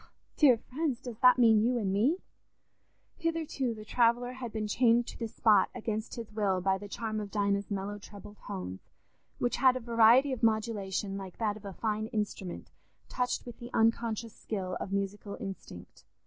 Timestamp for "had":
4.33-4.51, 9.57-9.75